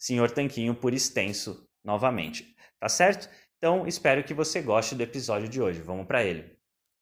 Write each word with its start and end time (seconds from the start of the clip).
Senhor 0.00 0.30
Tanquinho 0.30 0.74
por 0.74 0.94
extenso 0.94 1.68
novamente, 1.84 2.56
tá 2.80 2.88
certo? 2.88 3.28
Então 3.58 3.86
espero 3.86 4.24
que 4.24 4.32
você 4.32 4.62
goste 4.62 4.94
do 4.94 5.02
episódio 5.02 5.46
de 5.46 5.60
hoje. 5.60 5.82
Vamos 5.82 6.06
para 6.06 6.24
ele. 6.24 6.56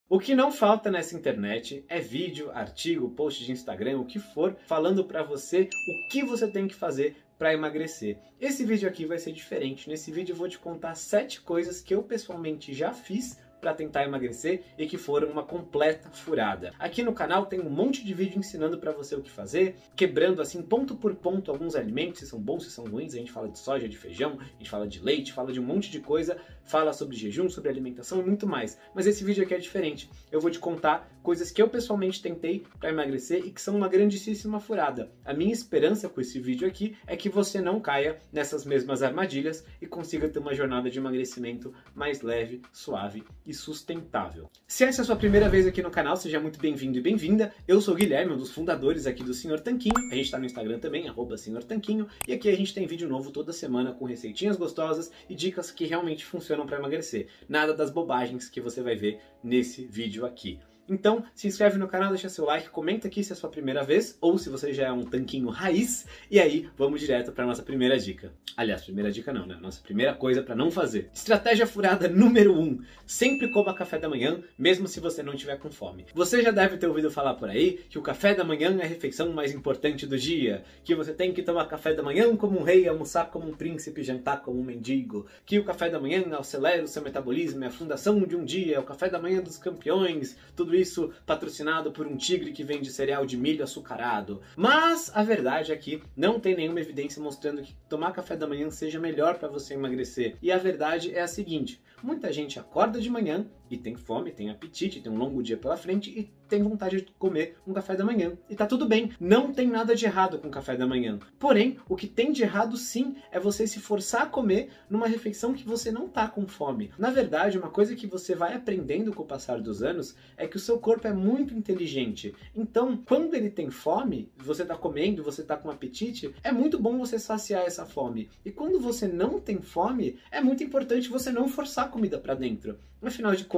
O 0.08 0.18
que 0.18 0.34
não 0.34 0.50
falta 0.50 0.90
nessa 0.90 1.14
internet 1.14 1.84
é 1.88 2.00
vídeo, 2.00 2.50
artigo, 2.50 3.10
post 3.10 3.44
de 3.44 3.52
Instagram, 3.52 4.00
o 4.00 4.04
que 4.04 4.18
for, 4.18 4.56
falando 4.66 5.04
para 5.04 5.22
você 5.22 5.68
o 5.88 6.08
que 6.10 6.24
você 6.24 6.50
tem 6.50 6.66
que 6.66 6.74
fazer 6.74 7.16
para 7.38 7.54
emagrecer. 7.54 8.18
Esse 8.40 8.64
vídeo 8.64 8.88
aqui 8.88 9.06
vai 9.06 9.18
ser 9.18 9.30
diferente. 9.30 9.88
Nesse 9.88 10.10
vídeo 10.10 10.32
eu 10.32 10.36
vou 10.36 10.48
te 10.48 10.58
contar 10.58 10.96
sete 10.96 11.40
coisas 11.40 11.80
que 11.80 11.94
eu 11.94 12.02
pessoalmente 12.02 12.74
já 12.74 12.92
fiz 12.92 13.38
para 13.60 13.74
tentar 13.74 14.04
emagrecer 14.04 14.62
e 14.76 14.86
que 14.86 14.96
foram 14.96 15.28
uma 15.28 15.42
completa 15.42 16.10
furada. 16.10 16.72
Aqui 16.78 17.02
no 17.02 17.12
canal 17.12 17.46
tem 17.46 17.60
um 17.60 17.70
monte 17.70 18.04
de 18.04 18.14
vídeo 18.14 18.38
ensinando 18.38 18.78
para 18.78 18.92
você 18.92 19.14
o 19.14 19.22
que 19.22 19.30
fazer, 19.30 19.76
quebrando 19.96 20.40
assim 20.40 20.62
ponto 20.62 20.94
por 20.96 21.14
ponto 21.14 21.50
alguns 21.50 21.74
alimentos, 21.74 22.20
se 22.20 22.26
são 22.26 22.40
bons, 22.40 22.64
se 22.64 22.70
são 22.70 22.84
ruins. 22.84 23.14
A 23.14 23.18
gente 23.18 23.32
fala 23.32 23.48
de 23.48 23.58
soja, 23.58 23.88
de 23.88 23.96
feijão, 23.96 24.38
a 24.40 24.58
gente 24.58 24.70
fala 24.70 24.86
de 24.86 25.00
leite, 25.00 25.32
fala 25.32 25.52
de 25.52 25.60
um 25.60 25.64
monte 25.64 25.90
de 25.90 26.00
coisa, 26.00 26.38
fala 26.64 26.92
sobre 26.92 27.16
jejum, 27.16 27.48
sobre 27.48 27.70
alimentação 27.70 28.20
e 28.20 28.24
muito 28.24 28.46
mais. 28.46 28.78
Mas 28.94 29.06
esse 29.06 29.24
vídeo 29.24 29.42
aqui 29.42 29.54
é 29.54 29.58
diferente. 29.58 30.10
Eu 30.30 30.40
vou 30.40 30.50
te 30.50 30.58
contar 30.58 31.10
coisas 31.22 31.50
que 31.50 31.60
eu 31.60 31.68
pessoalmente 31.68 32.22
tentei 32.22 32.64
para 32.78 32.90
emagrecer 32.90 33.44
e 33.44 33.50
que 33.50 33.60
são 33.60 33.76
uma 33.76 33.88
grandíssima 33.88 34.60
furada. 34.60 35.10
A 35.24 35.34
minha 35.34 35.52
esperança 35.52 36.08
com 36.08 36.20
esse 36.20 36.38
vídeo 36.38 36.66
aqui 36.66 36.96
é 37.06 37.16
que 37.16 37.28
você 37.28 37.60
não 37.60 37.80
caia 37.80 38.18
nessas 38.32 38.64
mesmas 38.64 39.02
armadilhas 39.02 39.64
e 39.80 39.86
consiga 39.86 40.28
ter 40.28 40.38
uma 40.38 40.54
jornada 40.54 40.90
de 40.90 40.98
emagrecimento 40.98 41.72
mais 41.94 42.22
leve, 42.22 42.62
suave 42.72 43.24
e 43.48 43.54
sustentável. 43.54 44.50
Se 44.66 44.84
essa 44.84 45.00
é 45.00 45.02
a 45.02 45.06
sua 45.06 45.16
primeira 45.16 45.48
vez 45.48 45.66
aqui 45.66 45.82
no 45.82 45.90
canal, 45.90 46.18
seja 46.18 46.38
muito 46.38 46.60
bem-vindo 46.60 46.98
e 46.98 47.00
bem-vinda. 47.00 47.54
Eu 47.66 47.80
sou 47.80 47.94
o 47.94 47.96
Guilherme, 47.96 48.34
um 48.34 48.36
dos 48.36 48.50
fundadores 48.50 49.06
aqui 49.06 49.24
do 49.24 49.32
Senhor 49.32 49.58
Tanquinho. 49.58 49.96
A 50.12 50.14
gente 50.14 50.26
está 50.26 50.38
no 50.38 50.44
Instagram 50.44 50.78
também, 50.78 51.08
Senhor 51.38 51.64
Tanquinho. 51.64 52.06
E 52.28 52.32
aqui 52.34 52.50
a 52.50 52.56
gente 52.56 52.74
tem 52.74 52.86
vídeo 52.86 53.08
novo 53.08 53.30
toda 53.30 53.50
semana 53.50 53.92
com 53.92 54.04
receitinhas 54.04 54.58
gostosas 54.58 55.10
e 55.30 55.34
dicas 55.34 55.70
que 55.70 55.86
realmente 55.86 56.26
funcionam 56.26 56.66
para 56.66 56.76
emagrecer. 56.76 57.28
Nada 57.48 57.72
das 57.72 57.90
bobagens 57.90 58.50
que 58.50 58.60
você 58.60 58.82
vai 58.82 58.94
ver 58.94 59.18
nesse 59.42 59.86
vídeo 59.86 60.26
aqui. 60.26 60.60
Então, 60.88 61.24
se 61.34 61.46
inscreve 61.46 61.78
no 61.78 61.88
canal, 61.88 62.10
deixa 62.10 62.28
seu 62.28 62.44
like, 62.44 62.70
comenta 62.70 63.08
aqui 63.08 63.22
se 63.22 63.32
é 63.32 63.34
a 63.34 63.36
sua 63.36 63.50
primeira 63.50 63.82
vez 63.82 64.16
ou 64.20 64.38
se 64.38 64.48
você 64.48 64.72
já 64.72 64.86
é 64.86 64.92
um 64.92 65.04
tanquinho 65.04 65.48
raiz. 65.48 66.06
E 66.30 66.40
aí, 66.40 66.68
vamos 66.76 67.00
direto 67.00 67.32
para 67.32 67.46
nossa 67.46 67.62
primeira 67.62 67.98
dica. 67.98 68.32
Aliás, 68.56 68.82
primeira 68.82 69.10
dica 69.10 69.32
não, 69.32 69.46
né? 69.46 69.58
Nossa 69.60 69.80
primeira 69.82 70.14
coisa 70.14 70.42
para 70.42 70.54
não 70.54 70.70
fazer. 70.70 71.10
Estratégia 71.14 71.66
furada 71.66 72.08
número 72.08 72.54
1. 72.54 72.60
Um, 72.60 72.82
sempre 73.06 73.50
coma 73.50 73.74
café 73.74 73.98
da 73.98 74.08
manhã, 74.08 74.42
mesmo 74.58 74.88
se 74.88 75.00
você 75.00 75.22
não 75.22 75.36
tiver 75.36 75.58
com 75.58 75.70
fome. 75.70 76.06
Você 76.14 76.42
já 76.42 76.50
deve 76.50 76.76
ter 76.76 76.86
ouvido 76.86 77.10
falar 77.10 77.34
por 77.34 77.48
aí 77.48 77.80
que 77.88 77.98
o 77.98 78.02
café 78.02 78.34
da 78.34 78.44
manhã 78.44 78.76
é 78.80 78.84
a 78.84 78.88
refeição 78.88 79.32
mais 79.32 79.52
importante 79.52 80.06
do 80.06 80.18
dia, 80.18 80.64
que 80.82 80.94
você 80.94 81.12
tem 81.12 81.32
que 81.32 81.42
tomar 81.42 81.66
café 81.66 81.94
da 81.94 82.02
manhã 82.02 82.34
como 82.36 82.58
um 82.58 82.62
rei, 82.62 82.88
almoçar 82.88 83.30
como 83.30 83.48
um 83.48 83.54
príncipe, 83.54 84.02
jantar 84.02 84.42
como 84.42 84.60
um 84.60 84.64
mendigo, 84.64 85.26
que 85.44 85.58
o 85.58 85.64
café 85.64 85.88
da 85.88 86.00
manhã 86.00 86.24
acelera 86.38 86.82
o 86.82 86.88
seu 86.88 87.02
metabolismo, 87.02 87.62
é 87.64 87.68
a 87.68 87.70
fundação 87.70 88.20
de 88.20 88.36
um 88.36 88.44
dia, 88.44 88.76
é 88.76 88.80
o 88.80 88.84
café 88.84 89.08
da 89.08 89.18
manhã 89.18 89.40
dos 89.40 89.58
campeões, 89.58 90.36
tudo 90.56 90.74
isso 90.78 91.12
patrocinado 91.26 91.92
por 91.92 92.06
um 92.06 92.16
tigre 92.16 92.52
que 92.52 92.64
vende 92.64 92.90
cereal 92.90 93.26
de 93.26 93.36
milho 93.36 93.64
açucarado. 93.64 94.40
Mas 94.56 95.10
a 95.14 95.22
verdade 95.22 95.72
é 95.72 95.76
que 95.76 96.02
não 96.16 96.40
tem 96.40 96.56
nenhuma 96.56 96.80
evidência 96.80 97.22
mostrando 97.22 97.62
que 97.62 97.74
tomar 97.88 98.12
café 98.12 98.36
da 98.36 98.46
manhã 98.46 98.70
seja 98.70 98.98
melhor 98.98 99.38
para 99.38 99.48
você 99.48 99.74
emagrecer. 99.74 100.36
E 100.40 100.50
a 100.50 100.58
verdade 100.58 101.14
é 101.14 101.20
a 101.20 101.28
seguinte: 101.28 101.82
muita 102.02 102.32
gente 102.32 102.58
acorda 102.58 103.00
de 103.00 103.10
manhã 103.10 103.46
e 103.70 103.76
tem 103.76 103.96
fome, 103.96 104.30
tem 104.30 104.50
apetite, 104.50 105.00
tem 105.00 105.12
um 105.12 105.18
longo 105.18 105.42
dia 105.42 105.56
pela 105.56 105.76
frente 105.76 106.10
e 106.10 106.30
tem 106.48 106.62
vontade 106.62 107.02
de 107.02 107.12
comer 107.18 107.56
um 107.66 107.72
café 107.72 107.94
da 107.94 108.04
manhã. 108.04 108.32
E 108.48 108.56
tá 108.56 108.66
tudo 108.66 108.86
bem, 108.86 109.12
não 109.20 109.52
tem 109.52 109.68
nada 109.68 109.94
de 109.94 110.06
errado 110.06 110.38
com 110.38 110.48
o 110.48 110.50
café 110.50 110.76
da 110.76 110.86
manhã. 110.86 111.18
Porém, 111.38 111.78
o 111.88 111.94
que 111.94 112.06
tem 112.06 112.32
de 112.32 112.42
errado 112.42 112.76
sim 112.76 113.16
é 113.30 113.38
você 113.38 113.66
se 113.66 113.78
forçar 113.78 114.22
a 114.22 114.26
comer 114.26 114.70
numa 114.88 115.06
refeição 115.06 115.52
que 115.52 115.64
você 115.64 115.92
não 115.92 116.08
tá 116.08 116.26
com 116.26 116.46
fome. 116.46 116.90
Na 116.98 117.10
verdade, 117.10 117.58
uma 117.58 117.70
coisa 117.70 117.94
que 117.94 118.06
você 118.06 118.34
vai 118.34 118.54
aprendendo 118.54 119.12
com 119.12 119.22
o 119.22 119.26
passar 119.26 119.60
dos 119.60 119.82
anos 119.82 120.16
é 120.36 120.46
que 120.46 120.56
o 120.56 120.60
seu 120.60 120.78
corpo 120.78 121.06
é 121.06 121.12
muito 121.12 121.54
inteligente. 121.54 122.34
Então, 122.56 122.96
quando 122.96 123.34
ele 123.34 123.50
tem 123.50 123.70
fome, 123.70 124.30
você 124.36 124.64
tá 124.64 124.76
comendo, 124.76 125.22
você 125.22 125.42
tá 125.42 125.56
com 125.56 125.70
apetite, 125.70 126.34
é 126.42 126.50
muito 126.50 126.78
bom 126.78 126.98
você 126.98 127.18
saciar 127.18 127.62
essa 127.62 127.84
fome. 127.84 128.30
E 128.44 128.50
quando 128.50 128.80
você 128.80 129.06
não 129.06 129.38
tem 129.38 129.60
fome, 129.60 130.18
é 130.30 130.40
muito 130.40 130.64
importante 130.64 131.10
você 131.10 131.30
não 131.30 131.48
forçar 131.48 131.86
a 131.86 131.88
comida 131.88 132.18
para 132.18 132.34
dentro. 132.34 132.78
Afinal 133.00 133.32
de 133.34 133.44
contas, 133.44 133.57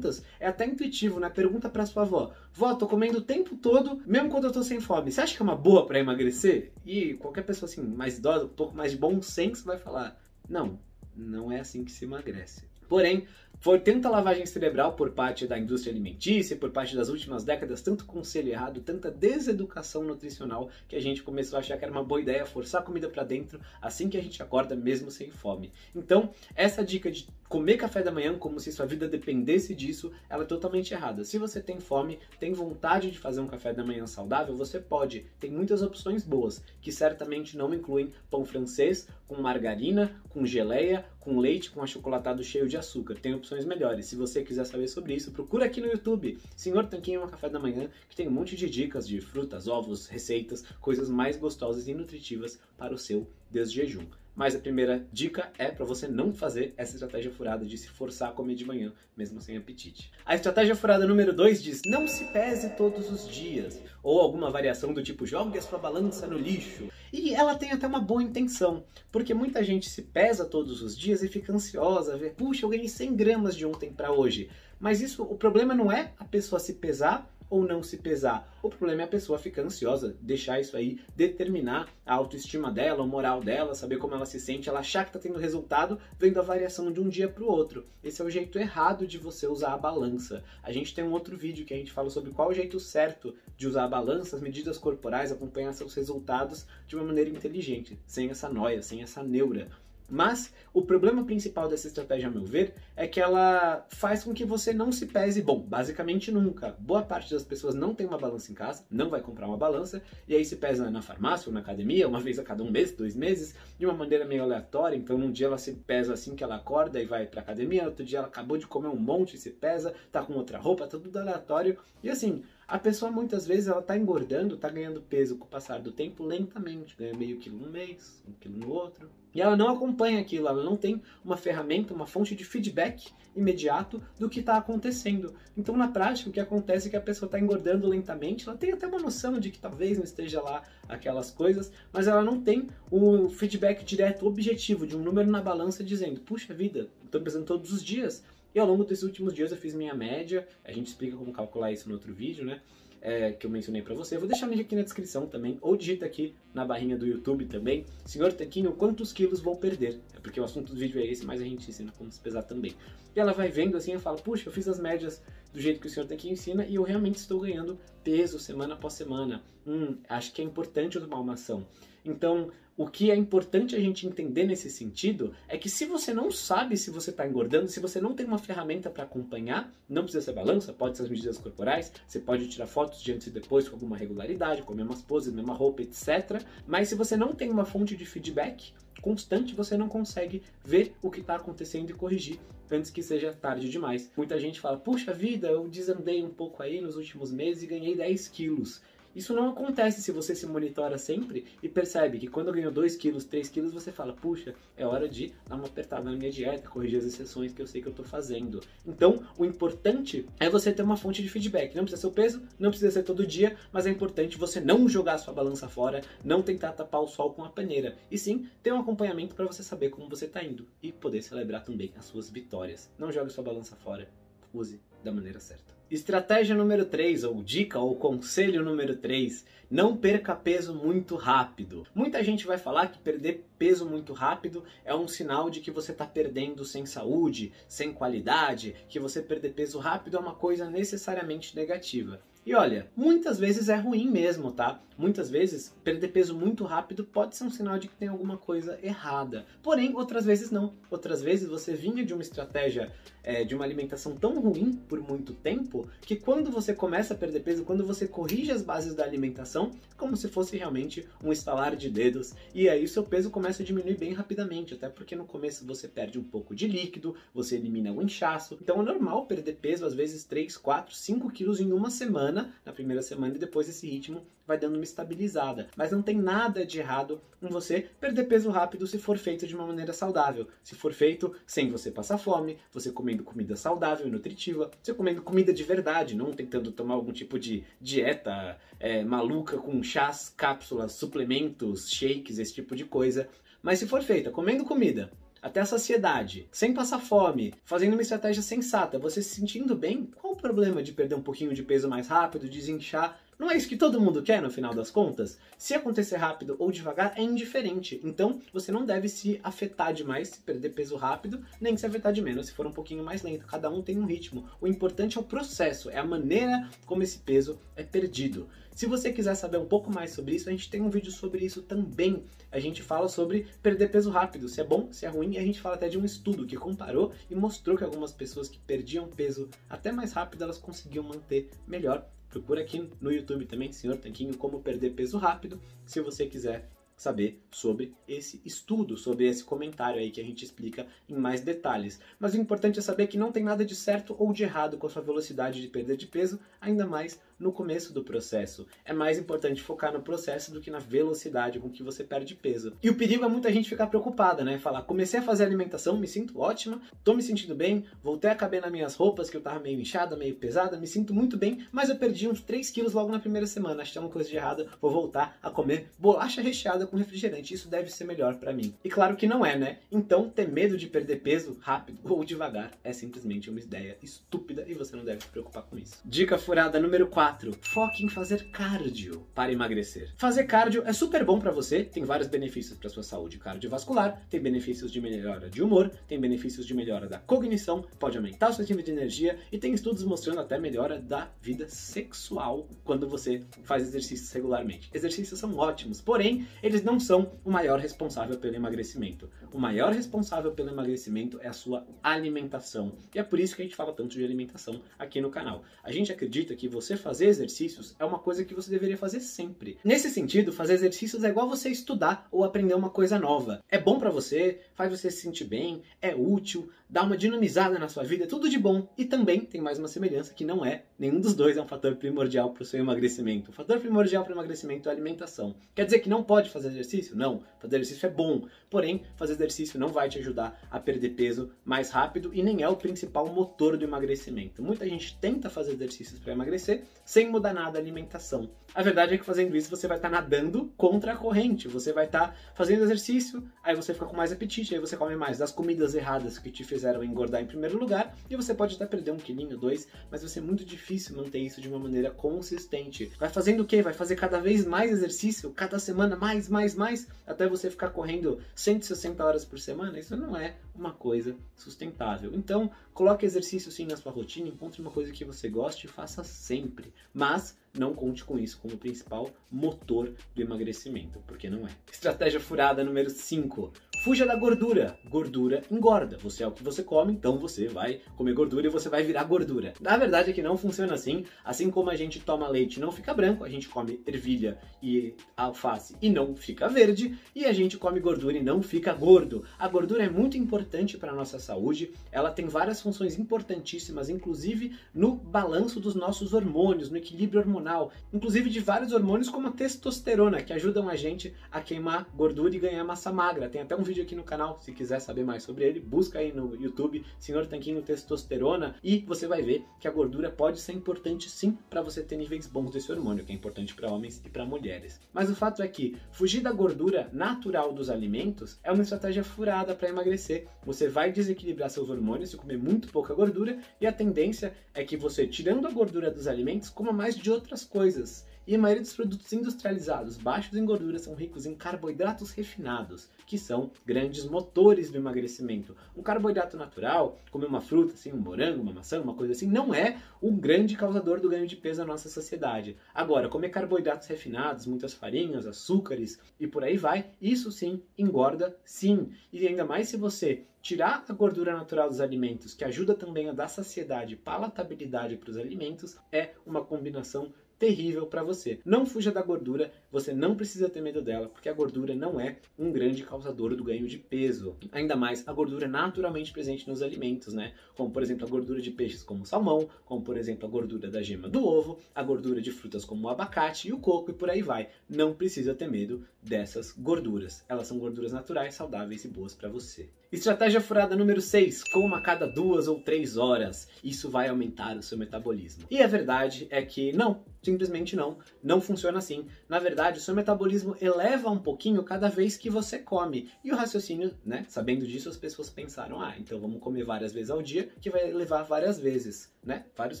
é 0.40 0.46
até 0.46 0.64
intuitivo, 0.64 1.20
né? 1.20 1.28
Pergunta 1.28 1.68
para 1.68 1.86
sua 1.86 2.02
avó: 2.02 2.32
"Vó, 2.52 2.74
tô 2.74 2.86
comendo 2.86 3.18
o 3.18 3.22
tempo 3.22 3.56
todo, 3.56 4.02
mesmo 4.06 4.30
quando 4.30 4.44
eu 4.44 4.52
tô 4.52 4.62
sem 4.62 4.80
fome. 4.80 5.10
Você 5.10 5.20
acha 5.20 5.36
que 5.36 5.42
é 5.42 5.44
uma 5.44 5.56
boa 5.56 5.86
para 5.86 5.98
emagrecer?" 5.98 6.72
E 6.84 7.14
qualquer 7.14 7.42
pessoa 7.42 7.68
assim, 7.68 7.82
mais 7.82 8.18
idosa, 8.18 8.44
um 8.44 8.48
pouco 8.48 8.76
mais 8.76 8.92
de 8.92 8.98
bom 8.98 9.20
senso 9.22 9.64
vai 9.64 9.78
falar: 9.78 10.20
"Não, 10.48 10.78
não 11.14 11.50
é 11.50 11.60
assim 11.60 11.84
que 11.84 11.92
se 11.92 12.04
emagrece." 12.04 12.64
Porém, 12.88 13.26
foi 13.60 13.80
tanta 13.80 14.08
lavagem 14.08 14.46
cerebral 14.46 14.92
por 14.94 15.10
parte 15.10 15.46
da 15.46 15.58
indústria 15.58 15.92
alimentícia, 15.92 16.56
por 16.56 16.70
parte 16.70 16.94
das 16.94 17.08
últimas 17.08 17.44
décadas, 17.44 17.82
tanto 17.82 18.04
conselho 18.04 18.50
errado, 18.50 18.80
tanta 18.80 19.10
deseducação 19.10 20.04
nutricional, 20.04 20.70
que 20.88 20.96
a 20.96 21.00
gente 21.00 21.22
começou 21.22 21.56
a 21.56 21.60
achar 21.60 21.76
que 21.76 21.84
era 21.84 21.92
uma 21.92 22.04
boa 22.04 22.20
ideia 22.20 22.46
forçar 22.46 22.80
a 22.80 22.84
comida 22.84 23.08
para 23.08 23.24
dentro 23.24 23.60
assim 23.80 24.08
que 24.08 24.16
a 24.16 24.22
gente 24.22 24.42
acorda, 24.42 24.76
mesmo 24.76 25.10
sem 25.10 25.30
fome. 25.30 25.72
Então, 25.94 26.30
essa 26.54 26.84
dica 26.84 27.10
de 27.10 27.26
comer 27.48 27.76
café 27.76 28.02
da 28.02 28.10
manhã 28.10 28.36
como 28.38 28.58
se 28.58 28.72
sua 28.72 28.86
vida 28.86 29.08
dependesse 29.08 29.74
disso, 29.74 30.12
ela 30.28 30.42
é 30.42 30.46
totalmente 30.46 30.92
errada. 30.92 31.24
Se 31.24 31.38
você 31.38 31.60
tem 31.60 31.78
fome, 31.80 32.18
tem 32.38 32.52
vontade 32.52 33.10
de 33.10 33.18
fazer 33.18 33.40
um 33.40 33.46
café 33.46 33.72
da 33.72 33.84
manhã 33.84 34.06
saudável, 34.06 34.56
você 34.56 34.78
pode. 34.80 35.26
Tem 35.38 35.50
muitas 35.50 35.82
opções 35.82 36.24
boas, 36.24 36.62
que 36.80 36.92
certamente 36.92 37.56
não 37.56 37.72
incluem 37.72 38.12
pão 38.30 38.44
francês 38.44 39.08
com 39.28 39.40
margarina, 39.40 40.20
com 40.28 40.44
geleia, 40.44 41.04
com 41.26 41.40
leite, 41.40 41.72
com 41.72 41.82
achocolatado 41.82 42.44
cheio 42.44 42.68
de 42.68 42.76
açúcar. 42.76 43.16
Tem 43.16 43.34
opções 43.34 43.64
melhores. 43.64 44.06
Se 44.06 44.14
você 44.14 44.44
quiser 44.44 44.64
saber 44.64 44.86
sobre 44.86 45.12
isso, 45.12 45.32
procura 45.32 45.64
aqui 45.64 45.80
no 45.80 45.88
YouTube. 45.88 46.38
Senhor 46.54 46.86
Tanquinho 46.86 47.20
é 47.20 47.24
um 47.24 47.28
café 47.28 47.48
da 47.48 47.58
manhã 47.58 47.90
que 48.08 48.14
tem 48.14 48.28
um 48.28 48.30
monte 48.30 48.54
de 48.54 48.70
dicas 48.70 49.08
de 49.08 49.20
frutas, 49.20 49.66
ovos, 49.66 50.06
receitas, 50.06 50.62
coisas 50.80 51.10
mais 51.10 51.36
gostosas 51.36 51.88
e 51.88 51.94
nutritivas 51.94 52.60
para 52.78 52.94
o 52.94 52.98
seu 52.98 53.26
desjejum. 53.50 54.06
Mas 54.36 54.54
a 54.54 54.60
primeira 54.60 55.04
dica 55.12 55.50
é 55.58 55.68
para 55.68 55.84
você 55.84 56.06
não 56.06 56.32
fazer 56.32 56.74
essa 56.76 56.94
estratégia 56.94 57.32
furada 57.32 57.64
de 57.64 57.76
se 57.76 57.88
forçar 57.88 58.28
a 58.28 58.32
comer 58.32 58.54
de 58.54 58.64
manhã, 58.64 58.92
mesmo 59.16 59.40
sem 59.40 59.56
apetite. 59.56 60.12
A 60.24 60.36
estratégia 60.36 60.76
furada 60.76 61.06
número 61.06 61.32
2 61.32 61.60
diz: 61.60 61.80
não 61.86 62.06
se 62.06 62.24
pese 62.32 62.76
todos 62.76 63.10
os 63.10 63.26
dias. 63.26 63.80
Ou 64.00 64.20
alguma 64.20 64.50
variação 64.50 64.92
do 64.92 65.02
tipo: 65.02 65.26
jogue 65.26 65.58
a 65.58 65.62
sua 65.62 65.78
balança 65.78 66.26
no 66.26 66.38
lixo. 66.38 66.86
E 67.12 67.34
ela 67.34 67.54
tem 67.54 67.72
até 67.72 67.86
uma 67.86 68.00
boa 68.00 68.22
intenção, 68.22 68.84
porque 69.10 69.34
muita 69.34 69.62
gente 69.62 69.88
se 69.88 70.02
pesa 70.02 70.44
todos 70.44 70.82
os 70.82 70.96
dias 70.96 71.22
e 71.22 71.28
fica 71.28 71.52
ansiosa, 71.52 72.16
ver, 72.16 72.34
puxa, 72.34 72.64
eu 72.64 72.68
ganhei 72.68 72.88
100 72.88 73.14
gramas 73.14 73.56
de 73.56 73.64
ontem 73.66 73.92
para 73.92 74.12
hoje. 74.12 74.50
Mas 74.78 75.00
isso, 75.00 75.22
o 75.22 75.36
problema 75.36 75.74
não 75.74 75.90
é 75.90 76.12
a 76.18 76.24
pessoa 76.24 76.58
se 76.58 76.74
pesar 76.74 77.30
ou 77.48 77.64
não 77.64 77.82
se 77.82 77.96
pesar. 77.96 78.52
O 78.62 78.68
problema 78.68 79.02
é 79.02 79.04
a 79.04 79.08
pessoa 79.08 79.38
ficar 79.38 79.62
ansiosa, 79.62 80.16
deixar 80.20 80.60
isso 80.60 80.76
aí 80.76 81.00
determinar 81.14 81.88
a 82.04 82.14
autoestima 82.14 82.70
dela, 82.70 83.02
o 83.02 83.08
moral 83.08 83.40
dela, 83.40 83.74
saber 83.74 83.98
como 83.98 84.14
ela 84.14 84.26
se 84.26 84.40
sente, 84.40 84.68
ela 84.68 84.80
achar 84.80 85.04
que 85.04 85.10
está 85.10 85.18
tendo 85.18 85.38
resultado 85.38 85.98
vendo 86.18 86.38
a 86.38 86.42
variação 86.42 86.92
de 86.92 87.00
um 87.00 87.08
dia 87.08 87.28
para 87.28 87.44
o 87.44 87.50
outro. 87.50 87.86
Esse 88.02 88.20
é 88.20 88.24
o 88.24 88.30
jeito 88.30 88.58
errado 88.58 89.06
de 89.06 89.18
você 89.18 89.46
usar 89.46 89.72
a 89.72 89.78
balança. 89.78 90.42
A 90.62 90.72
gente 90.72 90.94
tem 90.94 91.04
um 91.04 91.12
outro 91.12 91.36
vídeo 91.36 91.64
que 91.64 91.74
a 91.74 91.76
gente 91.76 91.92
fala 91.92 92.10
sobre 92.10 92.30
qual 92.30 92.48
o 92.48 92.54
jeito 92.54 92.78
certo 92.80 93.34
de 93.56 93.66
usar 93.66 93.84
a 93.84 93.88
balança, 93.88 94.36
as 94.36 94.42
medidas 94.42 94.78
corporais, 94.78 95.32
acompanhar 95.32 95.72
seus 95.72 95.94
resultados 95.94 96.66
de 96.86 96.96
uma 96.96 97.04
maneira 97.04 97.30
inteligente, 97.30 97.98
sem 98.06 98.30
essa 98.30 98.48
noia, 98.48 98.82
sem 98.82 99.02
essa 99.02 99.22
neura. 99.22 99.68
Mas 100.08 100.52
o 100.72 100.82
problema 100.82 101.24
principal 101.24 101.68
dessa 101.68 101.88
estratégia, 101.88 102.28
a 102.28 102.30
meu 102.30 102.44
ver, 102.44 102.74
é 102.94 103.06
que 103.06 103.20
ela 103.20 103.84
faz 103.88 104.22
com 104.22 104.32
que 104.32 104.44
você 104.44 104.72
não 104.72 104.92
se 104.92 105.06
pese, 105.06 105.42
bom, 105.42 105.60
basicamente 105.60 106.30
nunca. 106.30 106.76
Boa 106.78 107.02
parte 107.02 107.32
das 107.32 107.42
pessoas 107.42 107.74
não 107.74 107.94
tem 107.94 108.06
uma 108.06 108.18
balança 108.18 108.52
em 108.52 108.54
casa, 108.54 108.84
não 108.90 109.08
vai 109.08 109.20
comprar 109.20 109.46
uma 109.46 109.56
balança, 109.56 110.02
e 110.28 110.34
aí 110.34 110.44
se 110.44 110.56
pesa 110.56 110.90
na 110.90 111.02
farmácia 111.02 111.48
ou 111.48 111.54
na 111.54 111.60
academia, 111.60 112.06
uma 112.06 112.20
vez 112.20 112.38
a 112.38 112.44
cada 112.44 112.62
um 112.62 112.70
mês, 112.70 112.92
dois 112.92 113.16
meses, 113.16 113.54
de 113.78 113.84
uma 113.84 113.94
maneira 113.94 114.24
meio 114.24 114.42
aleatória. 114.42 114.96
Então 114.96 115.16
um 115.16 115.30
dia 115.30 115.46
ela 115.46 115.58
se 115.58 115.72
pesa 115.72 116.14
assim 116.14 116.36
que 116.36 116.44
ela 116.44 116.56
acorda 116.56 117.00
e 117.00 117.06
vai 117.06 117.26
pra 117.26 117.40
academia, 117.40 117.84
outro 117.84 118.04
dia 118.04 118.18
ela 118.18 118.28
acabou 118.28 118.56
de 118.56 118.66
comer 118.66 118.88
um 118.88 118.96
monte 118.96 119.34
e 119.34 119.38
se 119.38 119.50
pesa, 119.50 119.94
tá 120.12 120.22
com 120.22 120.34
outra 120.34 120.58
roupa, 120.58 120.86
tá 120.86 120.98
tudo 120.98 121.18
aleatório. 121.18 121.78
E 122.02 122.10
assim, 122.10 122.44
a 122.68 122.78
pessoa 122.78 123.10
muitas 123.10 123.46
vezes 123.46 123.68
ela 123.68 123.82
tá 123.82 123.96
engordando, 123.96 124.56
tá 124.56 124.68
ganhando 124.68 125.00
peso 125.00 125.36
com 125.36 125.44
o 125.44 125.48
passar 125.48 125.80
do 125.80 125.90
tempo 125.90 126.24
lentamente, 126.24 126.96
ganha 126.96 127.14
meio 127.14 127.38
quilo 127.38 127.58
no 127.58 127.70
mês, 127.70 128.22
um 128.28 128.32
quilo 128.32 128.58
no 128.58 128.70
outro. 128.70 129.08
E 129.36 129.40
ela 129.42 129.54
não 129.54 129.68
acompanha 129.68 130.18
aquilo, 130.18 130.48
ela 130.48 130.64
não 130.64 130.78
tem 130.78 131.02
uma 131.22 131.36
ferramenta, 131.36 131.92
uma 131.92 132.06
fonte 132.06 132.34
de 132.34 132.42
feedback 132.42 133.12
imediato 133.36 134.02
do 134.18 134.30
que 134.30 134.40
está 134.40 134.56
acontecendo. 134.56 135.34
Então, 135.54 135.76
na 135.76 135.88
prática, 135.88 136.30
o 136.30 136.32
que 136.32 136.40
acontece 136.40 136.88
é 136.88 136.90
que 136.90 136.96
a 136.96 137.00
pessoa 137.02 137.26
está 137.26 137.38
engordando 137.38 137.86
lentamente, 137.86 138.48
ela 138.48 138.56
tem 138.56 138.72
até 138.72 138.86
uma 138.86 138.98
noção 138.98 139.38
de 139.38 139.50
que 139.50 139.58
talvez 139.58 139.98
não 139.98 140.04
esteja 140.04 140.40
lá 140.40 140.62
aquelas 140.88 141.30
coisas, 141.30 141.70
mas 141.92 142.06
ela 142.06 142.22
não 142.22 142.40
tem 142.40 142.66
o 142.90 143.28
feedback 143.28 143.84
direto, 143.84 144.26
objetivo, 144.26 144.86
de 144.86 144.96
um 144.96 145.02
número 145.02 145.30
na 145.30 145.42
balança 145.42 145.84
dizendo: 145.84 146.18
puxa 146.20 146.54
vida, 146.54 146.88
estou 147.04 147.20
pesando 147.20 147.44
todos 147.44 147.70
os 147.74 147.84
dias, 147.84 148.24
e 148.54 148.58
ao 148.58 148.66
longo 148.66 148.84
desses 148.84 149.04
últimos 149.04 149.34
dias 149.34 149.50
eu 149.50 149.58
fiz 149.58 149.74
minha 149.74 149.92
média, 149.92 150.48
a 150.64 150.72
gente 150.72 150.86
explica 150.86 151.14
como 151.14 151.30
calcular 151.30 151.70
isso 151.70 151.90
no 151.90 151.94
outro 151.94 152.14
vídeo, 152.14 152.42
né? 152.42 152.62
É, 153.08 153.30
que 153.30 153.46
eu 153.46 153.50
mencionei 153.50 153.82
para 153.82 153.94
você. 153.94 154.16
Eu 154.16 154.18
vou 154.18 154.28
deixar 154.28 154.48
o 154.48 154.50
link 154.50 154.62
aqui 154.62 154.74
na 154.74 154.82
descrição 154.82 155.28
também, 155.28 155.58
ou 155.60 155.76
digita 155.76 156.04
aqui 156.04 156.34
na 156.52 156.64
barrinha 156.64 156.98
do 156.98 157.06
YouTube 157.06 157.44
também. 157.44 157.86
Senhor 158.04 158.32
Tanquinho, 158.32 158.72
quantos 158.72 159.12
quilos 159.12 159.38
vou 159.38 159.54
perder? 159.54 160.00
É 160.12 160.18
porque 160.18 160.40
o 160.40 160.44
assunto 160.44 160.72
do 160.72 160.80
vídeo 160.80 161.00
é 161.00 161.06
esse, 161.06 161.24
mas 161.24 161.40
a 161.40 161.44
gente 161.44 161.70
ensina 161.70 161.92
como 161.96 162.10
se 162.10 162.18
pesar 162.18 162.42
também. 162.42 162.74
E 163.14 163.20
ela 163.20 163.32
vai 163.32 163.48
vendo 163.48 163.76
assim 163.76 163.94
e 163.94 163.98
fala, 164.00 164.16
puxa, 164.16 164.48
eu 164.48 164.52
fiz 164.52 164.66
as 164.66 164.80
médias 164.80 165.22
do 165.52 165.60
jeito 165.60 165.80
que 165.80 165.86
o 165.86 165.90
senhor 165.90 166.04
Tanquinho 166.06 166.32
ensina 166.32 166.66
e 166.66 166.74
eu 166.74 166.82
realmente 166.82 167.14
estou 167.14 167.38
ganhando 167.38 167.78
peso 168.02 168.40
semana 168.40 168.74
após 168.74 168.94
semana. 168.94 169.40
Hum, 169.64 169.98
acho 170.08 170.32
que 170.32 170.42
é 170.42 170.44
importante 170.44 170.96
eu 170.96 171.02
tomar 171.02 171.20
uma 171.20 171.34
ação. 171.34 171.64
Então, 172.04 172.50
o 172.76 172.86
que 172.86 173.10
é 173.10 173.16
importante 173.16 173.74
a 173.74 173.80
gente 173.80 174.06
entender 174.06 174.44
nesse 174.44 174.70
sentido 174.70 175.32
é 175.48 175.56
que 175.56 175.70
se 175.70 175.86
você 175.86 176.12
não 176.12 176.30
sabe 176.30 176.76
se 176.76 176.90
você 176.90 177.10
está 177.10 177.26
engordando, 177.26 177.68
se 177.68 177.80
você 177.80 178.00
não 178.00 178.14
tem 178.14 178.26
uma 178.26 178.38
ferramenta 178.38 178.90
para 178.90 179.04
acompanhar, 179.04 179.72
não 179.88 180.02
precisa 180.02 180.22
ser 180.22 180.32
balança, 180.32 180.74
pode 180.74 180.96
ser 180.96 181.04
as 181.04 181.08
medidas 181.08 181.38
corporais, 181.38 181.90
você 182.06 182.18
pode 182.18 182.48
tirar 182.48 182.66
fotos 182.66 183.02
de 183.02 183.12
antes 183.12 183.28
e 183.28 183.30
depois 183.30 183.66
com 183.66 183.76
alguma 183.76 183.96
regularidade, 183.96 184.62
com 184.62 184.72
as 184.72 184.76
mesmas 184.76 185.00
poses, 185.00 185.32
mesma 185.32 185.54
roupa, 185.54 185.82
etc. 185.82 186.42
Mas 186.66 186.88
se 186.88 186.94
você 186.94 187.16
não 187.16 187.34
tem 187.34 187.50
uma 187.50 187.64
fonte 187.64 187.96
de 187.96 188.04
feedback 188.04 188.74
constante, 189.00 189.54
você 189.54 189.76
não 189.76 189.88
consegue 189.88 190.42
ver 190.62 190.94
o 191.02 191.10
que 191.10 191.20
está 191.20 191.36
acontecendo 191.36 191.90
e 191.90 191.94
corrigir 191.94 192.38
antes 192.70 192.90
que 192.90 193.02
seja 193.02 193.32
tarde 193.32 193.70
demais. 193.70 194.10
Muita 194.16 194.38
gente 194.38 194.60
fala, 194.60 194.76
puxa 194.76 195.14
vida, 195.14 195.48
eu 195.48 195.66
desandei 195.68 196.22
um 196.22 196.30
pouco 196.30 196.62
aí 196.62 196.80
nos 196.80 196.96
últimos 196.96 197.30
meses 197.30 197.62
e 197.62 197.66
ganhei 197.66 197.96
10 197.96 198.28
quilos. 198.28 198.82
Isso 199.16 199.32
não 199.32 199.48
acontece 199.48 200.02
se 200.02 200.12
você 200.12 200.34
se 200.34 200.46
monitora 200.46 200.98
sempre 200.98 201.46
e 201.62 201.70
percebe 201.70 202.18
que 202.18 202.26
quando 202.26 202.52
ganhou 202.52 202.70
2 202.70 202.96
quilos, 202.96 203.24
3 203.24 203.48
quilos, 203.48 203.72
você 203.72 203.90
fala, 203.90 204.12
puxa, 204.12 204.54
é 204.76 204.86
hora 204.86 205.08
de 205.08 205.32
dar 205.48 205.56
uma 205.56 205.64
apertada 205.64 206.04
na 206.04 206.14
minha 206.14 206.30
dieta, 206.30 206.68
corrigir 206.68 206.98
as 206.98 207.06
exceções 207.06 207.50
que 207.50 207.62
eu 207.62 207.66
sei 207.66 207.80
que 207.80 207.88
eu 207.88 207.92
estou 207.92 208.04
fazendo. 208.04 208.60
Então, 208.86 209.26
o 209.38 209.46
importante 209.46 210.28
é 210.38 210.50
você 210.50 210.70
ter 210.70 210.82
uma 210.82 210.98
fonte 210.98 211.22
de 211.22 211.30
feedback. 211.30 211.74
Não 211.74 211.84
precisa 211.84 212.02
ser 212.02 212.06
o 212.08 212.10
peso, 212.10 212.42
não 212.58 212.68
precisa 212.68 212.90
ser 212.90 213.04
todo 213.04 213.26
dia, 213.26 213.56
mas 213.72 213.86
é 213.86 213.90
importante 213.90 214.36
você 214.36 214.60
não 214.60 214.86
jogar 214.86 215.14
a 215.14 215.18
sua 215.18 215.32
balança 215.32 215.66
fora, 215.66 216.02
não 216.22 216.42
tentar 216.42 216.72
tapar 216.72 217.00
o 217.00 217.08
sol 217.08 217.32
com 217.32 217.42
a 217.42 217.48
paneira, 217.48 217.96
e 218.10 218.18
sim 218.18 218.46
ter 218.62 218.70
um 218.70 218.80
acompanhamento 218.80 219.34
para 219.34 219.46
você 219.46 219.62
saber 219.62 219.88
como 219.88 220.10
você 220.10 220.26
está 220.26 220.44
indo 220.44 220.68
e 220.82 220.92
poder 220.92 221.22
celebrar 221.22 221.64
também 221.64 221.90
as 221.96 222.04
suas 222.04 222.28
vitórias. 222.28 222.90
Não 222.98 223.10
jogue 223.10 223.32
sua 223.32 223.44
balança 223.44 223.76
fora, 223.76 224.10
use 224.52 224.78
da 225.02 225.10
maneira 225.10 225.40
certa. 225.40 225.75
Estratégia 225.88 226.52
número 226.52 226.84
3, 226.84 227.22
ou 227.22 227.40
dica, 227.44 227.78
ou 227.78 227.94
conselho 227.94 228.64
número 228.64 228.96
3, 228.96 229.44
não 229.70 229.96
perca 229.96 230.34
peso 230.34 230.74
muito 230.74 231.14
rápido. 231.14 231.86
Muita 231.94 232.24
gente 232.24 232.44
vai 232.44 232.58
falar 232.58 232.88
que 232.88 232.98
perder 232.98 233.46
peso 233.56 233.86
muito 233.86 234.12
rápido 234.12 234.64
é 234.84 234.92
um 234.92 235.06
sinal 235.06 235.48
de 235.48 235.60
que 235.60 235.70
você 235.70 235.92
está 235.92 236.04
perdendo 236.04 236.64
sem 236.64 236.84
saúde, 236.84 237.52
sem 237.68 237.92
qualidade, 237.92 238.74
que 238.88 238.98
você 238.98 239.22
perder 239.22 239.52
peso 239.52 239.78
rápido 239.78 240.16
é 240.16 240.20
uma 240.20 240.34
coisa 240.34 240.68
necessariamente 240.68 241.54
negativa. 241.54 242.20
E 242.46 242.54
olha, 242.54 242.88
muitas 242.94 243.40
vezes 243.40 243.68
é 243.68 243.74
ruim 243.74 244.08
mesmo, 244.08 244.52
tá? 244.52 244.80
Muitas 244.96 245.28
vezes 245.28 245.74
perder 245.82 246.08
peso 246.08 246.34
muito 246.34 246.62
rápido 246.64 247.04
pode 247.04 247.36
ser 247.36 247.42
um 247.42 247.50
sinal 247.50 247.76
de 247.76 247.88
que 247.88 247.96
tem 247.96 248.08
alguma 248.08 248.38
coisa 248.38 248.78
errada. 248.82 249.44
Porém, 249.62 249.94
outras 249.94 250.24
vezes 250.24 250.50
não. 250.50 250.72
Outras 250.88 251.20
vezes 251.20 251.48
você 251.48 251.74
vinha 251.74 252.04
de 252.04 252.14
uma 252.14 252.22
estratégia 252.22 252.90
é, 253.22 253.44
de 253.44 253.54
uma 253.54 253.64
alimentação 253.64 254.14
tão 254.14 254.40
ruim 254.40 254.72
por 254.88 255.00
muito 255.00 255.34
tempo 255.34 255.88
que 256.00 256.14
quando 256.14 256.50
você 256.50 256.72
começa 256.72 257.12
a 257.12 257.16
perder 257.16 257.40
peso, 257.40 257.64
quando 257.64 257.84
você 257.84 258.06
corrige 258.06 258.52
as 258.52 258.62
bases 258.62 258.94
da 258.94 259.02
alimentação, 259.02 259.72
como 259.96 260.16
se 260.16 260.28
fosse 260.28 260.56
realmente 260.56 261.06
um 261.22 261.32
estalar 261.32 261.74
de 261.74 261.90
dedos. 261.90 262.32
E 262.54 262.68
aí 262.68 262.84
o 262.84 262.88
seu 262.88 263.02
peso 263.02 263.28
começa 263.28 263.62
a 263.62 263.66
diminuir 263.66 263.98
bem 263.98 264.12
rapidamente, 264.12 264.72
até 264.72 264.88
porque 264.88 265.16
no 265.16 265.26
começo 265.26 265.66
você 265.66 265.88
perde 265.88 266.18
um 266.18 266.24
pouco 266.24 266.54
de 266.54 266.68
líquido, 266.68 267.16
você 267.34 267.56
elimina 267.56 267.92
o 267.92 268.00
inchaço. 268.00 268.56
Então 268.62 268.80
é 268.80 268.84
normal 268.84 269.26
perder 269.26 269.56
peso, 269.56 269.84
às 269.84 269.92
vezes 269.92 270.24
3, 270.24 270.56
4, 270.56 270.94
5 270.94 271.28
quilos 271.30 271.60
em 271.60 271.72
uma 271.72 271.90
semana 271.90 272.35
semana, 272.36 272.54
na 272.64 272.72
primeira 272.72 273.02
semana, 273.02 273.34
e 273.34 273.38
depois 273.38 273.68
esse 273.68 273.88
ritmo 273.88 274.26
vai 274.46 274.58
dando 274.58 274.74
uma 274.74 274.84
estabilizada. 274.84 275.68
Mas 275.76 275.90
não 275.90 276.02
tem 276.02 276.16
nada 276.16 276.66
de 276.66 276.78
errado 276.78 277.20
em 277.42 277.48
você 277.48 277.88
perder 278.00 278.24
peso 278.24 278.50
rápido 278.50 278.86
se 278.86 278.98
for 278.98 279.16
feito 279.16 279.46
de 279.46 279.54
uma 279.54 279.66
maneira 279.66 279.92
saudável. 279.92 280.46
Se 280.62 280.74
for 280.74 280.92
feito 280.92 281.34
sem 281.46 281.70
você 281.70 281.90
passar 281.90 282.18
fome, 282.18 282.58
você 282.72 282.90
comendo 282.90 283.24
comida 283.24 283.56
saudável 283.56 284.06
e 284.06 284.10
nutritiva, 284.10 284.70
você 284.82 284.92
comendo 284.92 285.22
comida 285.22 285.52
de 285.52 285.62
verdade, 285.62 286.16
não 286.16 286.32
tentando 286.32 286.70
tomar 286.70 286.94
algum 286.94 287.12
tipo 287.12 287.38
de 287.38 287.64
dieta 287.80 288.58
é, 288.78 289.02
maluca 289.02 289.56
com 289.56 289.82
chás, 289.82 290.32
cápsulas, 290.36 290.92
suplementos, 290.92 291.88
shakes, 291.88 292.38
esse 292.38 292.54
tipo 292.54 292.76
de 292.76 292.84
coisa. 292.84 293.28
Mas 293.62 293.78
se 293.78 293.86
for 293.86 294.02
feita 294.02 294.30
comendo 294.30 294.64
comida 294.64 295.10
até 295.46 295.60
a 295.60 295.66
saciedade, 295.66 296.48
sem 296.50 296.74
passar 296.74 296.98
fome, 296.98 297.54
fazendo 297.64 297.92
uma 297.92 298.02
estratégia 298.02 298.42
sensata, 298.42 298.98
você 298.98 299.22
se 299.22 299.36
sentindo 299.36 299.76
bem, 299.76 300.10
qual 300.16 300.32
o 300.32 300.36
problema 300.36 300.82
de 300.82 300.92
perder 300.92 301.14
um 301.14 301.22
pouquinho 301.22 301.54
de 301.54 301.62
peso 301.62 301.88
mais 301.88 302.08
rápido, 302.08 302.48
desinchar 302.48 303.16
não 303.38 303.50
é 303.50 303.56
isso 303.56 303.68
que 303.68 303.76
todo 303.76 304.00
mundo 304.00 304.22
quer 304.22 304.40
no 304.40 304.50
final 304.50 304.74
das 304.74 304.90
contas? 304.90 305.38
Se 305.58 305.74
acontecer 305.74 306.16
rápido 306.16 306.56
ou 306.58 306.72
devagar 306.72 307.12
é 307.16 307.22
indiferente. 307.22 308.00
Então 308.02 308.40
você 308.50 308.72
não 308.72 308.86
deve 308.86 309.10
se 309.10 309.38
afetar 309.44 309.92
demais 309.92 310.28
se 310.28 310.40
perder 310.40 310.70
peso 310.70 310.96
rápido, 310.96 311.44
nem 311.60 311.76
se 311.76 311.84
afetar 311.84 312.14
de 312.14 312.22
menos 312.22 312.46
se 312.46 312.52
for 312.52 312.66
um 312.66 312.72
pouquinho 312.72 313.04
mais 313.04 313.22
lento. 313.22 313.46
Cada 313.46 313.68
um 313.68 313.82
tem 313.82 313.98
um 313.98 314.06
ritmo. 314.06 314.48
O 314.58 314.66
importante 314.66 315.18
é 315.18 315.20
o 315.20 315.24
processo, 315.24 315.90
é 315.90 315.98
a 315.98 316.04
maneira 316.04 316.70
como 316.86 317.02
esse 317.02 317.18
peso 317.18 317.58
é 317.76 317.82
perdido. 317.82 318.48
Se 318.74 318.86
você 318.86 319.12
quiser 319.12 319.34
saber 319.34 319.58
um 319.58 319.66
pouco 319.66 319.90
mais 319.90 320.12
sobre 320.12 320.34
isso, 320.34 320.48
a 320.48 320.52
gente 320.52 320.70
tem 320.70 320.80
um 320.82 320.90
vídeo 320.90 321.10
sobre 321.10 321.44
isso 321.44 321.62
também. 321.62 322.24
A 322.52 322.58
gente 322.58 322.82
fala 322.82 323.08
sobre 323.08 323.46
perder 323.62 323.90
peso 323.90 324.10
rápido, 324.10 324.48
se 324.48 324.60
é 324.60 324.64
bom, 324.64 324.92
se 324.92 325.06
é 325.06 325.08
ruim, 325.08 325.32
e 325.32 325.38
a 325.38 325.42
gente 325.42 325.60
fala 325.60 325.76
até 325.76 325.88
de 325.88 325.98
um 325.98 326.04
estudo 326.04 326.46
que 326.46 326.56
comparou 326.56 327.12
e 327.30 327.34
mostrou 327.34 327.76
que 327.76 327.84
algumas 327.84 328.12
pessoas 328.12 328.48
que 328.48 328.58
perdiam 328.58 329.08
peso 329.08 329.48
até 329.68 329.90
mais 329.90 330.12
rápido, 330.12 330.44
elas 330.44 330.58
conseguiam 330.58 331.04
manter 331.04 331.48
melhor 331.66 332.06
Procura 332.36 332.60
aqui 332.60 332.86
no 333.00 333.10
YouTube 333.10 333.46
também, 333.46 333.72
Senhor 333.72 333.96
Tanquinho, 333.96 334.36
como 334.36 334.60
perder 334.60 334.90
peso 334.90 335.16
rápido, 335.16 335.58
se 335.86 336.02
você 336.02 336.26
quiser 336.26 336.68
saber 336.94 337.42
sobre 337.50 337.94
esse 338.06 338.42
estudo, 338.44 338.94
sobre 338.94 339.26
esse 339.26 339.42
comentário 339.42 339.98
aí 339.98 340.10
que 340.10 340.20
a 340.20 340.24
gente 340.24 340.44
explica 340.44 340.86
em 341.08 341.14
mais 341.14 341.40
detalhes. 341.40 341.98
Mas 342.20 342.34
o 342.34 342.36
importante 342.36 342.78
é 342.78 342.82
saber 342.82 343.06
que 343.06 343.16
não 343.16 343.32
tem 343.32 343.42
nada 343.42 343.64
de 343.64 343.74
certo 343.74 344.14
ou 344.18 344.34
de 344.34 344.42
errado 344.42 344.76
com 344.76 344.86
a 344.86 344.90
sua 344.90 345.00
velocidade 345.00 345.62
de 345.62 345.68
perda 345.68 345.96
de 345.96 346.06
peso, 346.06 346.38
ainda 346.60 346.86
mais 346.86 347.18
no 347.38 347.52
começo 347.52 347.92
do 347.92 348.02
processo. 348.02 348.66
É 348.84 348.92
mais 348.92 349.18
importante 349.18 349.62
focar 349.62 349.92
no 349.92 350.02
processo 350.02 350.52
do 350.52 350.60
que 350.60 350.70
na 350.70 350.78
velocidade 350.78 351.58
com 351.58 351.70
que 351.70 351.82
você 351.82 352.02
perde 352.04 352.34
peso. 352.34 352.72
E 352.82 352.90
o 352.90 352.96
perigo 352.96 353.24
é 353.24 353.28
muita 353.28 353.52
gente 353.52 353.68
ficar 353.68 353.86
preocupada, 353.86 354.44
né? 354.44 354.58
Falar, 354.58 354.82
comecei 354.82 355.20
a 355.20 355.22
fazer 355.22 355.44
alimentação, 355.44 355.96
me 355.96 356.08
sinto 356.08 356.40
ótima, 356.40 356.80
tô 357.04 357.14
me 357.14 357.22
sentindo 357.22 357.54
bem, 357.54 357.84
voltei 358.02 358.30
a 358.30 358.34
caber 358.34 358.60
nas 358.60 358.72
minhas 358.72 358.94
roupas, 358.94 359.28
que 359.28 359.36
eu 359.36 359.40
tava 359.40 359.60
meio 359.60 359.80
inchada, 359.80 360.16
meio 360.16 360.34
pesada, 360.34 360.76
me 360.76 360.86
sinto 360.86 361.12
muito 361.12 361.36
bem, 361.36 361.66
mas 361.70 361.88
eu 361.88 361.96
perdi 361.96 362.28
uns 362.28 362.40
3 362.40 362.70
quilos 362.70 362.92
logo 362.92 363.10
na 363.10 363.18
primeira 363.18 363.46
semana. 363.46 363.82
Acho 363.82 363.92
que 363.92 363.98
é 363.98 364.00
uma 364.00 364.10
coisa 364.10 364.28
de 364.28 364.36
errada, 364.36 364.66
vou 364.80 364.90
voltar 364.90 365.38
a 365.42 365.50
comer 365.50 365.90
bolacha 365.98 366.40
recheada 366.40 366.86
com 366.86 366.96
refrigerante. 366.96 367.54
Isso 367.54 367.68
deve 367.68 367.90
ser 367.90 368.04
melhor 368.04 368.36
para 368.36 368.52
mim. 368.52 368.74
E 368.84 368.88
claro 368.88 369.16
que 369.16 369.26
não 369.26 369.44
é, 369.44 369.58
né? 369.58 369.78
Então, 369.90 370.28
ter 370.28 370.48
medo 370.48 370.76
de 370.76 370.86
perder 370.86 371.16
peso 371.16 371.56
rápido 371.60 372.00
ou 372.04 372.24
devagar 372.24 372.72
é 372.82 372.92
simplesmente 372.92 373.50
uma 373.50 373.60
ideia 373.60 373.98
estúpida 374.02 374.64
e 374.66 374.74
você 374.74 374.96
não 374.96 375.04
deve 375.04 375.22
se 375.22 375.28
preocupar 375.28 375.64
com 375.64 375.78
isso. 375.78 375.98
Dica 376.04 376.38
furada 376.38 376.80
número 376.80 377.06
4: 377.06 377.25
foque 377.60 378.04
em 378.04 378.08
fazer 378.08 378.50
cardio 378.50 379.26
para 379.34 379.52
emagrecer. 379.52 380.12
Fazer 380.16 380.44
cardio 380.44 380.82
é 380.86 380.92
super 380.92 381.24
bom 381.24 381.38
para 381.38 381.50
você, 381.50 381.82
tem 381.82 382.04
vários 382.04 382.28
benefícios 382.28 382.78
para 382.78 382.90
sua 382.90 383.02
saúde 383.02 383.38
cardiovascular, 383.38 384.22
tem 384.30 384.40
benefícios 384.40 384.92
de 384.92 385.00
melhora 385.00 385.48
de 385.48 385.62
humor, 385.62 385.90
tem 386.06 386.20
benefícios 386.20 386.66
de 386.66 386.74
melhora 386.74 387.08
da 387.08 387.18
cognição, 387.18 387.84
pode 387.98 388.16
aumentar 388.16 388.50
o 388.50 388.52
seu 388.52 388.64
nível 388.64 388.84
de 388.84 388.90
energia 388.90 389.38
e 389.50 389.58
tem 389.58 389.72
estudos 389.72 390.04
mostrando 390.04 390.40
até 390.40 390.58
melhora 390.58 390.98
da 390.98 391.30
vida 391.40 391.68
sexual 391.68 392.68
quando 392.84 393.08
você 393.08 393.42
faz 393.62 393.82
exercícios 393.82 394.30
regularmente. 394.32 394.90
Exercícios 394.92 395.40
são 395.40 395.56
ótimos, 395.56 396.00
porém, 396.00 396.46
eles 396.62 396.82
não 396.82 397.00
são 397.00 397.32
o 397.44 397.50
maior 397.50 397.78
responsável 397.78 398.38
pelo 398.38 398.54
emagrecimento. 398.54 399.28
O 399.52 399.58
maior 399.58 399.92
responsável 399.92 400.52
pelo 400.52 400.70
emagrecimento 400.70 401.40
é 401.40 401.48
a 401.48 401.52
sua 401.52 401.86
alimentação. 402.02 402.92
E 403.14 403.18
é 403.18 403.22
por 403.22 403.40
isso 403.40 403.56
que 403.56 403.62
a 403.62 403.64
gente 403.64 403.76
fala 403.76 403.92
tanto 403.92 404.16
de 404.16 404.24
alimentação 404.24 404.80
aqui 404.98 405.20
no 405.20 405.30
canal. 405.30 405.64
A 405.82 405.90
gente 405.90 406.12
acredita 406.12 406.54
que 406.54 406.68
você 406.68 406.96
fazer 406.96 407.15
exercícios 407.24 407.96
é 407.98 408.04
uma 408.04 408.18
coisa 408.18 408.44
que 408.44 408.54
você 408.54 408.70
deveria 408.70 408.98
fazer 408.98 409.20
sempre. 409.20 409.78
Nesse 409.82 410.10
sentido, 410.10 410.52
fazer 410.52 410.74
exercícios 410.74 411.24
é 411.24 411.28
igual 411.28 411.48
você 411.48 411.70
estudar 411.70 412.28
ou 412.30 412.44
aprender 412.44 412.74
uma 412.74 412.90
coisa 412.90 413.18
nova. 413.18 413.62
É 413.68 413.78
bom 413.78 413.98
para 413.98 414.10
você, 414.10 414.60
faz 414.74 414.90
você 414.90 415.10
se 415.10 415.22
sentir 415.22 415.44
bem, 415.44 415.82
é 416.00 416.14
útil, 416.14 416.68
dá 416.88 417.02
uma 417.02 417.16
dinamizada 417.16 417.78
na 417.78 417.88
sua 417.88 418.04
vida, 418.04 418.24
é 418.24 418.26
tudo 418.26 418.48
de 418.48 418.58
bom. 418.58 418.88
E 418.96 419.04
também 419.04 419.40
tem 419.40 419.60
mais 419.60 419.78
uma 419.78 419.88
semelhança 419.88 420.34
que 420.34 420.44
não 420.44 420.64
é, 420.64 420.84
nenhum 420.98 421.20
dos 421.20 421.34
dois 421.34 421.56
é 421.56 421.62
um 421.62 421.66
fator 421.66 421.94
primordial 421.96 422.50
para 422.50 422.62
o 422.62 422.66
seu 422.66 422.80
emagrecimento. 422.80 423.50
O 423.50 423.54
fator 423.54 423.78
primordial 423.78 424.24
para 424.24 424.32
o 424.32 424.36
emagrecimento 424.36 424.88
é 424.88 424.92
a 424.92 424.94
alimentação. 424.94 425.54
Quer 425.74 425.84
dizer 425.84 425.98
que 425.98 426.08
não 426.08 426.22
pode 426.22 426.50
fazer 426.50 426.68
exercício? 426.68 427.16
Não. 427.16 427.42
Fazer 427.60 427.76
exercício 427.76 428.06
é 428.06 428.10
bom. 428.10 428.46
Porém, 428.70 429.02
fazer 429.16 429.34
exercício 429.34 429.78
não 429.78 429.88
vai 429.88 430.08
te 430.08 430.18
ajudar 430.18 430.58
a 430.70 430.80
perder 430.80 431.10
peso 431.10 431.50
mais 431.64 431.90
rápido 431.90 432.30
e 432.32 432.42
nem 432.42 432.62
é 432.62 432.68
o 432.68 432.76
principal 432.76 433.26
motor 433.28 433.76
do 433.76 433.84
emagrecimento. 433.84 434.62
Muita 434.62 434.88
gente 434.88 435.16
tenta 435.18 435.50
fazer 435.50 435.72
exercícios 435.72 436.18
para 436.18 436.32
emagrecer 436.32 436.84
sem 437.04 437.30
mudar 437.30 437.52
nada 437.52 437.78
a 437.78 437.80
alimentação. 437.80 438.50
A 438.74 438.82
verdade 438.82 439.14
é 439.14 439.18
que 439.18 439.24
fazendo 439.24 439.56
isso 439.56 439.70
você 439.70 439.86
vai 439.86 439.98
estar 439.98 440.10
tá 440.10 440.16
nadando 440.16 440.72
contra 440.76 441.12
a 441.12 441.16
corrente. 441.16 441.68
Você 441.68 441.92
vai 441.92 442.06
estar 442.06 442.28
tá 442.28 442.34
fazendo 442.54 442.84
exercício, 442.84 443.42
aí 443.62 443.76
você 443.76 443.92
fica 443.94 444.06
com 444.06 444.16
mais 444.16 444.32
apetite, 444.32 444.74
aí 444.74 444.80
você 444.80 444.96
come 444.96 445.16
mais 445.16 445.38
das 445.38 445.52
comidas 445.52 445.94
erradas 445.94 446.38
que 446.38 446.50
te 446.50 446.64
fizeram 446.64 447.04
engordar 447.04 447.42
em 447.42 447.46
primeiro 447.46 447.78
lugar, 447.78 448.14
e 448.28 448.36
você 448.36 448.54
pode 448.54 448.74
até 448.74 448.86
perder 448.86 449.12
um 449.12 449.16
quilinho, 449.16 449.56
dois, 449.56 449.86
mas 450.10 450.22
vai 450.22 450.28
ser 450.28 450.40
muito 450.40 450.64
difícil 450.64 450.85
manter 451.12 451.38
isso 451.38 451.60
de 451.60 451.68
uma 451.68 451.78
maneira 451.78 452.10
consistente. 452.10 453.10
Vai 453.18 453.28
fazendo 453.28 453.60
o 453.60 453.66
quê? 453.66 453.82
Vai 453.82 453.92
fazer 453.92 454.16
cada 454.16 454.40
vez 454.40 454.64
mais 454.64 454.90
exercício, 454.90 455.50
cada 455.50 455.78
semana 455.78 456.16
mais, 456.16 456.48
mais, 456.48 456.74
mais, 456.74 457.06
até 457.26 457.48
você 457.48 457.70
ficar 457.70 457.90
correndo 457.90 458.40
160 458.54 459.24
horas 459.24 459.44
por 459.44 459.58
semana? 459.58 459.98
Isso 459.98 460.16
não 460.16 460.36
é 460.36 460.56
uma 460.74 460.92
coisa 460.92 461.34
sustentável. 461.56 462.32
Então, 462.34 462.70
coloque 462.92 463.26
exercício 463.26 463.70
sim 463.70 463.86
na 463.86 463.96
sua 463.96 464.12
rotina, 464.12 464.48
encontre 464.48 464.80
uma 464.80 464.90
coisa 464.90 465.12
que 465.12 465.24
você 465.24 465.48
goste 465.48 465.86
e 465.86 465.90
faça 465.90 466.22
sempre. 466.22 466.92
Mas 467.12 467.56
não 467.74 467.94
conte 467.94 468.24
com 468.24 468.38
isso 468.38 468.58
como 468.58 468.76
principal 468.76 469.30
motor 469.50 470.12
do 470.34 470.42
emagrecimento, 470.42 471.22
porque 471.26 471.50
não 471.50 471.66
é. 471.66 471.70
Estratégia 471.90 472.40
furada 472.40 472.84
número 472.84 473.10
5. 473.10 473.72
Fuja 474.06 474.24
da 474.24 474.36
gordura. 474.36 474.96
Gordura 475.10 475.64
engorda. 475.68 476.16
Você 476.18 476.44
é 476.44 476.46
o 476.46 476.52
que 476.52 476.62
você 476.62 476.80
come, 476.80 477.12
então 477.12 477.36
você 477.38 477.66
vai 477.66 478.00
comer 478.16 478.34
gordura 478.34 478.68
e 478.68 478.70
você 478.70 478.88
vai 478.88 479.02
virar 479.02 479.24
gordura. 479.24 479.74
Na 479.80 479.96
verdade 479.96 480.30
é 480.30 480.32
que 480.32 480.40
não 480.40 480.56
funciona 480.56 480.94
assim. 480.94 481.24
Assim 481.44 481.72
como 481.72 481.90
a 481.90 481.96
gente 481.96 482.20
toma 482.20 482.46
leite 482.46 482.76
e 482.76 482.80
não 482.80 482.92
fica 482.92 483.12
branco, 483.12 483.42
a 483.42 483.48
gente 483.48 483.68
come 483.68 484.00
ervilha 484.06 484.60
e 484.80 485.16
alface 485.36 485.96
e 486.00 486.08
não 486.08 486.36
fica 486.36 486.68
verde, 486.68 487.18
e 487.34 487.46
a 487.46 487.52
gente 487.52 487.76
come 487.76 487.98
gordura 487.98 488.38
e 488.38 488.42
não 488.44 488.62
fica 488.62 488.92
gordo. 488.92 489.44
A 489.58 489.66
gordura 489.66 490.04
é 490.04 490.08
muito 490.08 490.38
importante 490.38 490.96
para 490.96 491.10
a 491.10 491.14
nossa 491.16 491.40
saúde. 491.40 491.90
Ela 492.12 492.30
tem 492.30 492.46
várias 492.46 492.80
funções 492.80 493.18
importantíssimas, 493.18 494.08
inclusive 494.08 494.76
no 494.94 495.16
balanço 495.16 495.80
dos 495.80 495.96
nossos 495.96 496.32
hormônios, 496.32 496.90
no 496.90 496.96
equilíbrio 496.96 497.40
hormonal, 497.40 497.90
inclusive 498.12 498.50
de 498.50 498.60
vários 498.60 498.92
hormônios 498.92 499.28
como 499.28 499.48
a 499.48 499.50
testosterona, 499.50 500.44
que 500.44 500.52
ajudam 500.52 500.88
a 500.88 500.94
gente 500.94 501.34
a 501.50 501.60
queimar 501.60 502.08
gordura 502.14 502.54
e 502.54 502.60
ganhar 502.60 502.84
massa 502.84 503.12
magra. 503.12 503.48
Tem 503.48 503.62
até 503.62 503.74
um 503.74 503.82
vídeo 503.82 503.95
vídeo 503.96 504.02
aqui 504.02 504.14
no 504.14 504.24
canal, 504.24 504.58
se 504.60 504.72
quiser 504.72 505.00
saber 505.00 505.24
mais 505.24 505.42
sobre 505.42 505.64
ele, 505.64 505.80
busca 505.80 506.18
aí 506.18 506.30
no 506.30 506.54
YouTube 506.54 507.02
Senhor 507.18 507.46
Tanquinho 507.46 507.80
Testosterona 507.80 508.76
e 508.84 508.98
você 509.06 509.26
vai 509.26 509.42
ver 509.42 509.64
que 509.80 509.88
a 509.88 509.90
gordura 509.90 510.30
pode 510.30 510.60
ser 510.60 510.72
importante 510.72 511.30
sim 511.30 511.56
para 511.70 511.80
você 511.80 512.02
ter 512.02 512.16
níveis 512.16 512.46
bons 512.46 512.72
desse 512.72 512.92
hormônio, 512.92 513.24
que 513.24 513.32
é 513.32 513.34
importante 513.34 513.74
para 513.74 513.90
homens 513.90 514.20
e 514.24 514.28
para 514.28 514.44
mulheres. 514.44 515.00
Mas 515.14 515.30
o 515.30 515.34
fato 515.34 515.62
é 515.62 515.68
que 515.68 515.96
fugir 516.10 516.42
da 516.42 516.52
gordura 516.52 517.08
natural 517.10 517.72
dos 517.72 517.88
alimentos 517.88 518.58
é 518.62 518.70
uma 518.70 518.82
estratégia 518.82 519.24
furada 519.24 519.74
para 519.74 519.88
emagrecer. 519.88 520.46
Você 520.64 520.88
vai 520.88 521.10
desequilibrar 521.10 521.70
seus 521.70 521.88
hormônios 521.88 522.30
se 522.30 522.36
comer 522.36 522.58
muito 522.58 522.88
pouca 522.88 523.14
gordura 523.14 523.58
e 523.80 523.86
a 523.86 523.92
tendência 523.92 524.52
é 524.74 524.84
que 524.84 524.96
você, 524.96 525.26
tirando 525.26 525.66
a 525.66 525.70
gordura 525.70 526.10
dos 526.10 526.28
alimentos, 526.28 526.68
coma 526.68 526.92
mais 526.92 527.16
de 527.16 527.30
outras 527.30 527.64
coisas. 527.64 528.26
E 528.46 528.54
a 528.54 528.58
maioria 528.58 528.82
dos 528.82 528.94
produtos 528.94 529.32
industrializados 529.32 530.16
baixos 530.16 530.56
em 530.56 530.64
gordura 530.64 531.00
são 531.00 531.14
ricos 531.14 531.46
em 531.46 531.54
carboidratos 531.56 532.30
refinados, 532.30 533.08
que 533.26 533.36
são 533.36 533.72
grandes 533.84 534.24
motores 534.24 534.88
do 534.88 534.96
emagrecimento. 534.96 535.76
Um 535.96 536.02
carboidrato 536.02 536.56
natural, 536.56 537.18
como 537.32 537.44
uma 537.44 537.60
fruta, 537.60 537.94
assim, 537.94 538.12
um 538.12 538.18
morango, 538.18 538.62
uma 538.62 538.72
maçã, 538.72 539.00
uma 539.00 539.14
coisa 539.14 539.32
assim, 539.32 539.48
não 539.48 539.74
é 539.74 540.00
um 540.22 540.36
grande 540.36 540.76
causador 540.76 541.20
do 541.20 541.28
ganho 541.28 541.48
de 541.48 541.56
peso 541.56 541.80
na 541.80 541.86
nossa 541.86 542.08
sociedade. 542.08 542.76
Agora, 542.94 543.28
comer 543.28 543.48
carboidratos 543.48 544.06
refinados, 544.06 544.64
muitas 544.64 544.94
farinhas, 544.94 545.44
açúcares 545.44 546.20
e 546.38 546.46
por 546.46 546.62
aí 546.62 546.76
vai, 546.76 547.10
isso 547.20 547.50
sim 547.50 547.82
engorda, 547.98 548.56
sim. 548.64 549.10
E 549.32 549.44
ainda 549.44 549.64
mais 549.64 549.88
se 549.88 549.96
você 549.96 550.44
tirar 550.62 551.04
a 551.08 551.12
gordura 551.12 551.52
natural 551.52 551.88
dos 551.88 552.00
alimentos, 552.00 552.54
que 552.54 552.64
ajuda 552.64 552.94
também 552.94 553.28
a 553.28 553.32
dar 553.32 553.48
saciedade 553.48 554.14
e 554.14 554.16
palatabilidade 554.16 555.16
para 555.16 555.30
os 555.30 555.36
alimentos, 555.36 555.96
é 556.10 556.30
uma 556.44 556.64
combinação 556.64 557.32
terrível 557.58 558.06
para 558.06 558.22
você. 558.22 558.58
Não 558.64 558.86
fuja 558.86 559.10
da 559.10 559.22
gordura, 559.22 559.72
você 559.90 560.12
não 560.12 560.34
precisa 560.34 560.68
ter 560.68 560.80
medo 560.80 561.02
dela, 561.02 561.28
porque 561.28 561.48
a 561.48 561.52
gordura 561.52 561.94
não 561.94 562.20
é 562.20 562.36
um 562.58 562.70
grande 562.70 563.02
causador 563.02 563.54
do 563.54 563.64
ganho 563.64 563.86
de 563.86 563.98
peso. 563.98 564.56
Ainda 564.72 564.96
mais 564.96 565.26
a 565.26 565.32
gordura 565.32 565.68
naturalmente 565.68 566.32
presente 566.32 566.68
nos 566.68 566.82
alimentos, 566.82 567.32
né? 567.32 567.54
Como 567.74 567.90
por 567.90 568.02
exemplo 568.02 568.26
a 568.26 568.30
gordura 568.30 568.60
de 568.60 568.70
peixes 568.70 569.02
como 569.02 569.22
o 569.22 569.26
salmão, 569.26 569.68
como 569.84 570.02
por 570.02 570.16
exemplo 570.16 570.46
a 570.46 570.50
gordura 570.50 570.88
da 570.88 571.02
gema 571.02 571.28
do 571.28 571.44
ovo, 571.44 571.78
a 571.94 572.02
gordura 572.02 572.40
de 572.40 572.50
frutas 572.50 572.84
como 572.84 573.06
o 573.06 573.10
abacate 573.10 573.68
e 573.68 573.72
o 573.72 573.78
coco 573.78 574.10
e 574.10 574.14
por 574.14 574.30
aí 574.30 574.42
vai. 574.42 574.68
Não 574.88 575.14
precisa 575.14 575.54
ter 575.54 575.68
medo 575.68 576.04
dessas 576.22 576.72
gorduras. 576.72 577.44
Elas 577.48 577.66
são 577.66 577.78
gorduras 577.78 578.12
naturais, 578.12 578.54
saudáveis 578.54 579.04
e 579.04 579.08
boas 579.08 579.34
para 579.34 579.48
você. 579.48 579.88
Estratégia 580.10 580.60
furada 580.60 580.96
número 580.96 581.20
6: 581.20 581.64
coma 581.64 581.98
a 581.98 582.00
cada 582.00 582.26
duas 582.26 582.68
ou 582.68 582.80
três 582.80 583.16
horas. 583.16 583.68
Isso 583.82 584.08
vai 584.08 584.28
aumentar 584.28 584.76
o 584.76 584.82
seu 584.82 584.96
metabolismo. 584.96 585.64
E 585.70 585.82
a 585.82 585.86
verdade 585.86 586.46
é 586.50 586.62
que 586.62 586.92
não, 586.92 587.24
simplesmente 587.46 587.96
não, 587.96 588.18
não 588.42 588.60
funciona 588.60 588.98
assim. 588.98 589.26
Na 589.48 589.58
verdade, 589.58 589.98
o 589.98 590.02
seu 590.02 590.14
metabolismo 590.14 590.76
eleva 590.80 591.30
um 591.30 591.38
pouquinho 591.38 591.82
cada 591.82 592.08
vez 592.08 592.36
que 592.36 592.50
você 592.50 592.78
come. 592.78 593.30
E 593.44 593.52
o 593.52 593.56
raciocínio, 593.56 594.12
né? 594.24 594.44
Sabendo 594.48 594.86
disso, 594.86 595.08
as 595.08 595.16
pessoas 595.16 595.48
pensaram: 595.48 596.00
ah, 596.00 596.14
então 596.18 596.38
vamos 596.38 596.60
comer 596.60 596.84
várias 596.84 597.12
vezes 597.12 597.30
ao 597.30 597.42
dia, 597.42 597.68
que 597.80 597.90
vai 597.90 598.10
elevar 598.10 598.44
várias 598.44 598.78
vezes, 598.78 599.32
né? 599.44 599.64
Vários 599.76 600.00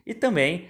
E 0.08 0.13
também 0.15 0.69